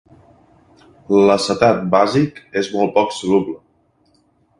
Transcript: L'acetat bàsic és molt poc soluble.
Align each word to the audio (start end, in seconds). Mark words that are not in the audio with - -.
L'acetat 1.29 1.83
bàsic 1.95 2.39
és 2.63 2.71
molt 2.77 2.95
poc 2.97 3.13
soluble. 3.19 3.55